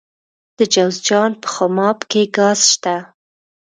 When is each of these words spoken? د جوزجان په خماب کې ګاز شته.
د 0.57 0.59
جوزجان 0.73 1.31
په 1.41 1.47
خماب 1.55 1.97
کې 2.11 2.21
ګاز 2.37 2.59
شته. 2.71 2.95